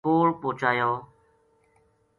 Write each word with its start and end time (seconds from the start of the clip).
کول 0.05 0.29
پوہچایو 0.41 0.91